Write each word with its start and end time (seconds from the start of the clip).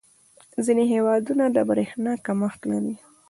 •ځینې 0.65 0.83
هېوادونه 0.93 1.45
د 1.49 1.57
برېښنا 1.69 2.13
کمښت 2.25 2.61
لري. 2.71 2.95